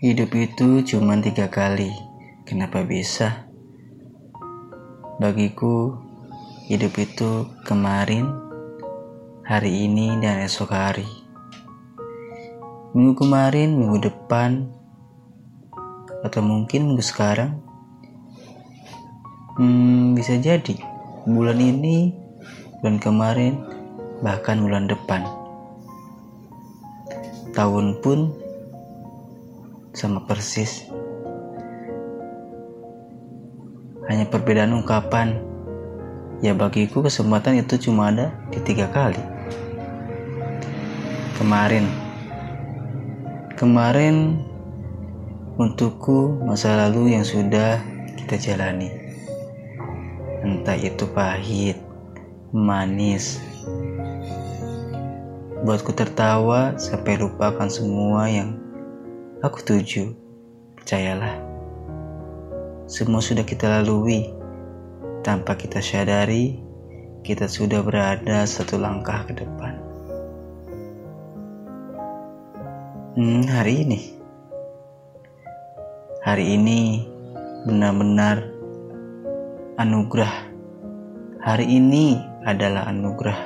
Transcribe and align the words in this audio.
Hidup 0.00 0.32
itu 0.32 0.80
cuma 0.80 1.12
tiga 1.20 1.52
kali. 1.52 1.92
Kenapa 2.48 2.80
bisa? 2.88 3.44
Bagiku, 5.20 5.92
hidup 6.72 6.96
itu 6.96 7.44
kemarin, 7.68 8.24
hari 9.44 9.84
ini, 9.84 10.16
dan 10.24 10.40
esok 10.40 10.72
hari. 10.72 11.04
Minggu 12.96 13.12
kemarin, 13.12 13.76
minggu 13.76 14.08
depan, 14.08 14.72
atau 16.24 16.40
mungkin 16.48 16.96
minggu 16.96 17.04
sekarang. 17.04 17.60
Hmm, 19.60 20.16
bisa 20.16 20.40
jadi 20.40 20.80
bulan 21.28 21.60
ini, 21.60 22.16
bulan 22.80 22.96
kemarin, 22.96 23.52
bahkan 24.24 24.64
bulan 24.64 24.88
depan. 24.88 25.28
Tahun 27.52 28.00
pun 28.00 28.39
sama 29.90 30.22
persis. 30.26 30.86
Hanya 34.06 34.26
perbedaan 34.26 34.74
ungkapan. 34.74 35.38
Ya 36.40 36.56
bagiku 36.56 37.04
kesempatan 37.04 37.60
itu 37.60 37.76
cuma 37.90 38.08
ada 38.08 38.32
di 38.48 38.58
tiga 38.64 38.88
kali. 38.88 39.20
Kemarin. 41.36 41.84
Kemarin 43.60 44.40
untukku 45.60 46.40
masa 46.48 46.88
lalu 46.88 47.12
yang 47.12 47.24
sudah 47.28 47.76
kita 48.16 48.40
jalani. 48.40 48.88
Entah 50.40 50.80
itu 50.80 51.04
pahit, 51.12 51.76
manis, 52.48 53.36
buatku 55.60 55.92
tertawa 55.92 56.80
sampai 56.80 57.20
lupakan 57.20 57.68
semua 57.68 58.32
yang 58.32 58.56
Aku 59.40 59.64
tuju, 59.64 60.12
percayalah. 60.76 61.32
Semua 62.84 63.24
sudah 63.24 63.40
kita 63.40 63.72
lalui. 63.72 64.36
Tanpa 65.24 65.56
kita 65.56 65.80
sadari, 65.80 66.60
kita 67.24 67.48
sudah 67.48 67.80
berada 67.80 68.44
satu 68.44 68.76
langkah 68.76 69.24
ke 69.24 69.40
depan. 69.40 69.80
Hmm, 73.16 73.48
hari 73.48 73.88
ini. 73.88 74.00
Hari 76.20 76.44
ini 76.60 76.80
benar-benar 77.64 78.44
anugerah. 79.80 80.52
Hari 81.40 81.64
ini 81.64 82.20
adalah 82.44 82.92
anugerah. 82.92 83.40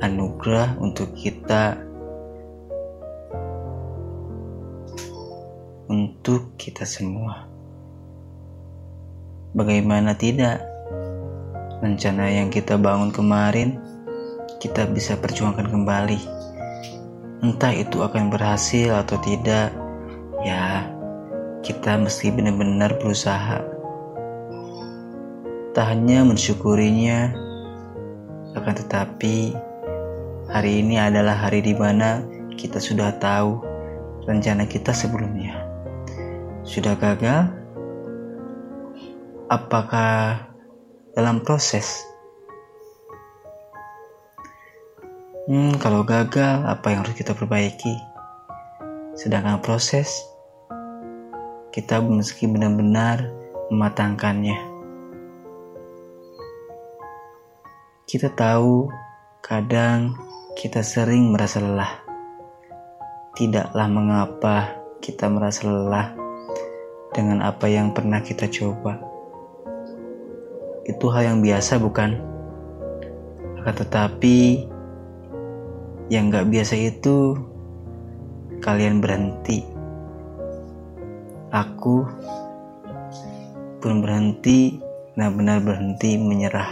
Anugerah 0.00 0.80
untuk 0.80 1.12
kita 1.12 1.84
untuk 5.86 6.58
kita 6.58 6.82
semua. 6.82 7.46
Bagaimana 9.54 10.18
tidak? 10.18 10.62
Rencana 11.80 12.28
yang 12.28 12.50
kita 12.50 12.74
bangun 12.76 13.14
kemarin, 13.14 13.78
kita 14.58 14.88
bisa 14.90 15.14
perjuangkan 15.16 15.70
kembali. 15.70 16.20
Entah 17.46 17.72
itu 17.72 18.02
akan 18.02 18.32
berhasil 18.32 18.90
atau 18.96 19.16
tidak, 19.22 19.70
ya 20.42 20.90
kita 21.62 22.00
mesti 22.00 22.32
benar-benar 22.34 22.98
berusaha. 22.98 23.62
Tak 25.76 25.86
hanya 25.92 26.24
mensyukurinya, 26.24 27.36
akan 28.56 28.74
tetapi 28.80 29.52
hari 30.48 30.80
ini 30.80 30.96
adalah 30.96 31.36
hari 31.36 31.60
di 31.60 31.76
mana 31.76 32.24
kita 32.56 32.80
sudah 32.80 33.12
tahu 33.20 33.60
rencana 34.24 34.64
kita 34.64 34.96
sebelumnya 34.96 35.65
sudah 36.66 36.98
gagal? 36.98 37.46
Apakah 39.46 40.50
dalam 41.14 41.38
proses? 41.46 42.02
Hmm, 45.46 45.78
kalau 45.78 46.02
gagal, 46.02 46.66
apa 46.66 46.90
yang 46.90 47.06
harus 47.06 47.14
kita 47.14 47.38
perbaiki? 47.38 47.94
Sedangkan 49.14 49.62
proses, 49.62 50.10
kita 51.70 52.02
meski 52.02 52.50
benar-benar 52.50 53.30
mematangkannya. 53.70 54.58
Kita 58.10 58.34
tahu 58.34 58.90
kadang 59.38 60.18
kita 60.58 60.82
sering 60.82 61.30
merasa 61.30 61.62
lelah. 61.62 62.02
Tidaklah 63.38 63.86
mengapa 63.86 64.56
kita 64.98 65.30
merasa 65.30 65.70
lelah 65.70 66.25
dengan 67.16 67.40
apa 67.40 67.64
yang 67.64 67.96
pernah 67.96 68.20
kita 68.20 68.44
coba. 68.52 69.00
Itu 70.84 71.08
hal 71.08 71.32
yang 71.32 71.38
biasa 71.40 71.80
bukan? 71.80 72.20
Akan 73.64 73.74
tetapi 73.74 74.68
yang 76.12 76.28
gak 76.28 76.52
biasa 76.52 76.76
itu 76.76 77.40
kalian 78.60 79.00
berhenti. 79.00 79.64
Aku 81.56 82.04
pun 83.80 84.04
berhenti, 84.04 84.76
benar-benar 85.16 85.64
berhenti 85.64 86.20
menyerah. 86.20 86.68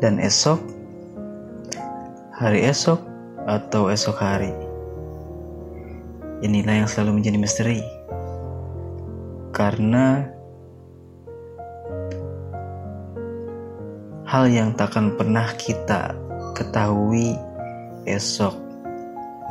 Dan 0.00 0.16
esok, 0.16 0.56
hari 2.32 2.64
esok 2.64 3.04
atau 3.44 3.92
esok 3.92 4.16
hari 4.16 4.69
Inilah 6.40 6.84
yang 6.84 6.88
selalu 6.88 7.20
menjadi 7.20 7.36
misteri. 7.36 7.80
Karena 9.52 10.24
hal 14.24 14.48
yang 14.48 14.72
takkan 14.72 15.20
pernah 15.20 15.52
kita 15.60 16.16
ketahui 16.56 17.36
esok 18.08 18.56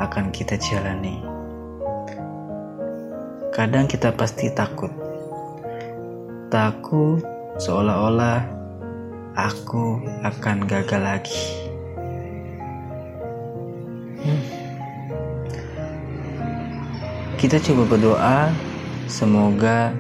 akan 0.01 0.33
kita 0.33 0.57
jalani. 0.57 1.21
Kadang 3.53 3.85
kita 3.85 4.15
pasti 4.15 4.49
takut. 4.49 4.89
Takut 6.49 7.21
seolah-olah 7.61 8.41
aku 9.37 10.01
akan 10.25 10.65
gagal 10.65 11.01
lagi. 11.03 11.68
Kita 17.39 17.55
coba 17.55 17.95
berdoa, 17.95 18.51
semoga 19.07 19.95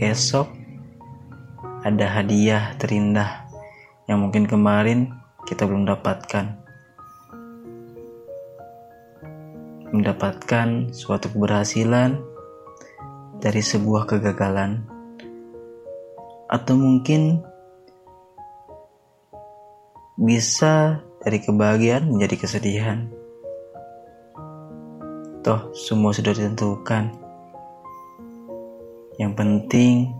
esok 0.00 0.48
ada 1.84 2.08
hadiah 2.08 2.72
terindah 2.80 3.44
yang 4.08 4.24
mungkin 4.24 4.48
kemarin 4.48 5.12
kita 5.44 5.68
belum 5.68 5.84
dapatkan. 5.84 6.56
Mendapatkan 9.92 10.88
suatu 10.96 11.28
keberhasilan 11.36 12.16
dari 13.36 13.60
sebuah 13.60 14.08
kegagalan, 14.08 14.88
atau 16.48 16.80
mungkin 16.80 17.44
bisa 20.16 21.04
dari 21.20 21.44
kebahagiaan 21.44 22.08
menjadi 22.08 22.40
kesedihan. 22.40 23.21
Toh 25.42 25.74
semua 25.74 26.14
sudah 26.14 26.30
ditentukan. 26.30 27.10
Yang 29.18 29.32
penting 29.34 30.14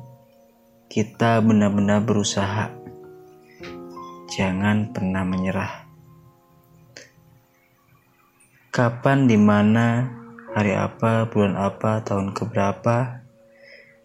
kita 0.91 1.39
benar-benar 1.39 2.03
berusaha. 2.03 2.75
Jangan 4.35 4.91
pernah 4.91 5.23
menyerah. 5.23 5.87
Kapan, 8.75 9.31
di 9.31 9.39
mana, 9.39 10.11
hari 10.59 10.75
apa, 10.75 11.31
bulan 11.31 11.55
apa, 11.55 12.03
tahun 12.03 12.35
keberapa, 12.35 13.23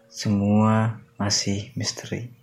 semua 0.06 1.02
masih 1.18 1.74
misteri. 1.74 2.37